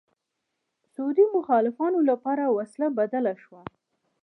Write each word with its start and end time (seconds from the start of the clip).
سعودي 0.93 1.23
مخالفانو 1.37 1.99
لپاره 2.09 2.43
وسله 2.57 2.87
بدله 2.99 3.33
شوه 3.43 3.61